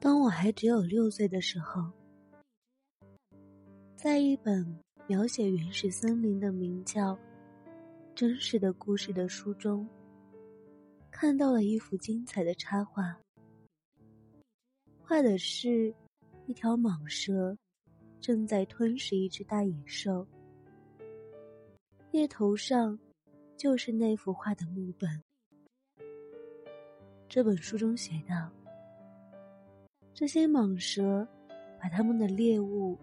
[0.00, 1.92] 当我还只有六岁的时候，
[3.94, 4.66] 在一本
[5.06, 7.14] 描写原始森林的名叫
[8.14, 9.86] 《真实的故事》的书中，
[11.10, 13.14] 看到了一幅精彩的插画，
[15.02, 15.94] 画的是
[16.46, 17.54] 一条蟒蛇
[18.22, 20.26] 正在吞食一只大野兽，
[22.12, 22.98] 页头上
[23.54, 25.22] 就是那幅画的木本。
[27.28, 28.50] 这本书中写道
[30.20, 31.26] ：“这些蟒蛇
[31.80, 32.94] 把它们的猎物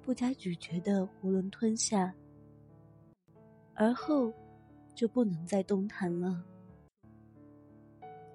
[0.00, 2.14] 不加咀嚼的囫囵吞下，
[3.74, 4.32] 而后
[4.94, 6.42] 就不能再动弹了。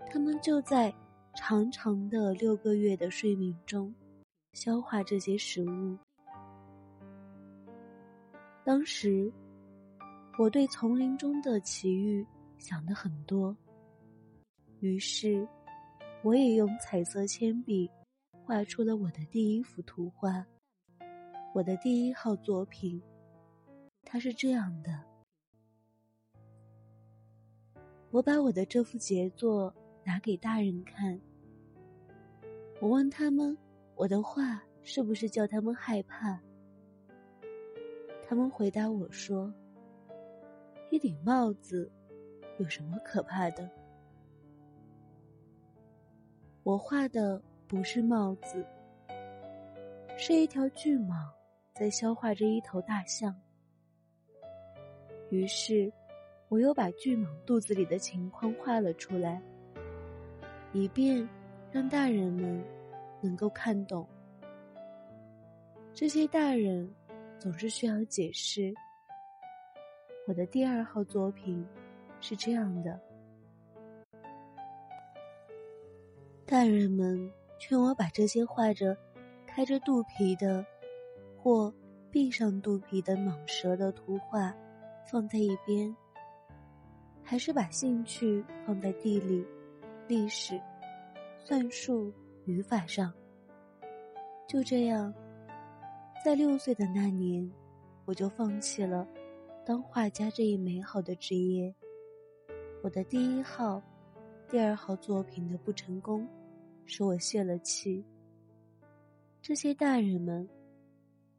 [0.07, 0.93] 它们就在
[1.33, 3.91] 长长的六个月的睡眠中
[4.53, 5.97] 消化这些食物。
[8.63, 9.33] 当时，
[10.37, 12.23] 我对丛林中的奇遇
[12.59, 13.57] 想的很多。”
[14.79, 15.47] 于是，
[16.21, 17.89] 我也用彩色铅笔
[18.51, 20.45] 画出了我的第一幅图画，
[21.53, 23.01] 我的第一号作品。
[24.03, 24.91] 它是这样的：
[28.09, 31.17] 我把我的这幅杰作拿给大人看，
[32.81, 33.57] 我问他们，
[33.95, 36.37] 我的画是不是叫他们害怕？
[38.27, 39.49] 他们回答我说
[40.91, 41.89] ：“一顶帽子
[42.57, 43.71] 有什么可怕的？”
[46.63, 48.65] 我画的不是帽子，
[50.17, 51.29] 是一条巨蟒
[51.73, 53.33] 在消化着一头大象。
[55.29, 55.89] 于是，
[56.49, 59.41] 我又把巨蟒肚子里的情况画了出来，
[60.73, 61.25] 以便
[61.71, 62.61] 让大人们
[63.21, 64.05] 能够看懂。
[65.93, 66.93] 这些大人
[67.39, 68.73] 总是需要解释。
[70.27, 71.65] 我的第二号作品
[72.19, 72.99] 是这样的。
[76.45, 77.31] 大人们
[77.61, 78.97] 劝我把这些画着
[79.45, 80.65] 开着肚皮的
[81.37, 81.71] 或
[82.09, 84.51] 闭上肚皮的蟒蛇的图画
[85.05, 85.95] 放在一边，
[87.23, 89.45] 还是把兴趣放在地理、
[90.07, 90.59] 历史、
[91.37, 92.11] 算术、
[92.45, 93.13] 语法上。
[94.47, 95.13] 就这样，
[96.25, 97.47] 在六岁的那年，
[98.05, 99.07] 我就放弃了
[99.63, 101.73] 当画家这一美好的职业。
[102.81, 103.79] 我的第一号、
[104.49, 106.27] 第二号作品的不成功。
[106.85, 108.03] 说我泄了气。
[109.41, 110.47] 这些大人们，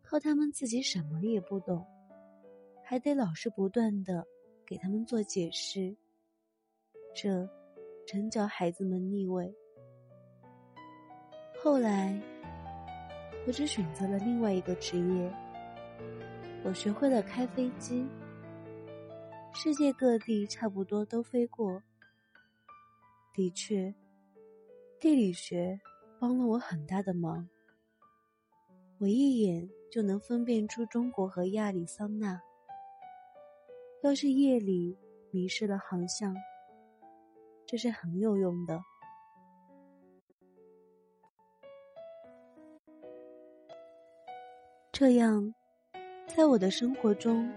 [0.02, 1.86] 靠他们自己什么也不懂，
[2.82, 4.26] 还得老是不断的
[4.66, 5.96] 给他们做解释，
[7.14, 7.48] 这
[8.06, 9.54] 真叫孩子们腻味。
[11.62, 12.20] 后来，
[13.46, 15.32] 我只选择了另外一个职业，
[16.64, 18.04] 我学会了开飞机，
[19.54, 21.80] 世界各地差不多都飞过。
[23.32, 23.94] 的确。
[25.02, 25.80] 地理学
[26.20, 27.48] 帮了我很大的忙，
[28.98, 32.40] 我一眼就能分辨出中国和亚利桑那。
[34.04, 34.96] 要是夜里
[35.32, 36.32] 迷失了航向，
[37.66, 38.80] 这是很有用的。
[44.92, 45.52] 这样，
[46.28, 47.52] 在我的生活中，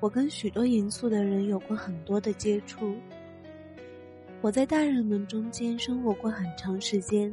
[0.00, 2.94] 我跟许多严肃的人有过很多的接触。
[4.42, 7.32] 我在大人们中间生活过很长时间，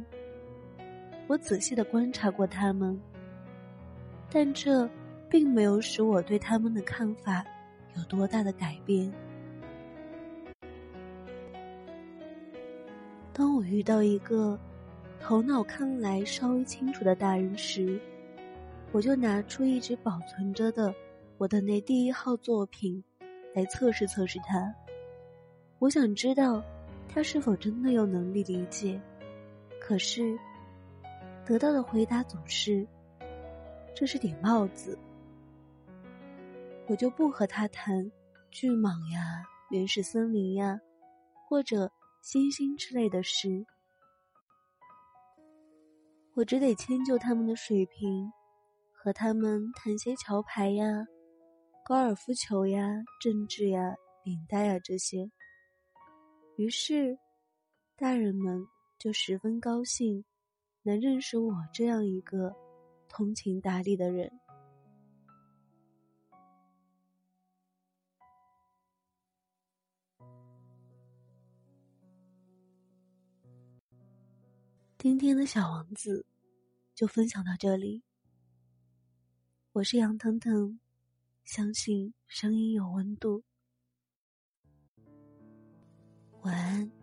[1.26, 2.96] 我仔细的观察过他们，
[4.30, 4.88] 但这
[5.28, 7.44] 并没有使我对他们的看法
[7.96, 9.12] 有多大的改变。
[13.32, 14.56] 当我遇到一个
[15.18, 18.00] 头脑看来稍微清楚的大人时，
[18.92, 20.94] 我就拿出一直保存着的
[21.38, 23.02] 我的那第一号作品
[23.52, 24.72] 来测试测试他，
[25.80, 26.62] 我想知道。
[27.12, 29.00] 他是否真的有能力理解？
[29.80, 30.38] 可是，
[31.44, 32.86] 得到的回答总是
[33.96, 34.96] ：“这是顶帽子。”
[36.86, 38.10] 我就不和他谈
[38.52, 40.80] 巨蟒呀、原始森林呀，
[41.48, 41.90] 或者
[42.22, 43.66] 星星之类的事。
[46.34, 48.30] 我只得迁就他们的水平，
[48.92, 51.04] 和他们谈些桥牌呀、
[51.84, 52.88] 高尔夫球呀、
[53.20, 55.28] 政治呀、领带呀这些。
[56.60, 57.18] 于是，
[57.96, 58.62] 大人们
[58.98, 60.22] 就十分高兴，
[60.82, 62.54] 能认识我这样一个
[63.08, 64.30] 通情达理的人。
[74.98, 76.26] 今天的小王子
[76.94, 78.02] 就分享到这里。
[79.72, 80.78] 我是杨腾腾，
[81.42, 83.42] 相信声音有温度。
[86.42, 86.99] 晚安。